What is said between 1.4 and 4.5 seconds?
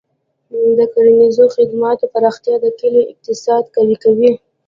خدماتو پراختیا د کلیو اقتصاد قوي کوي.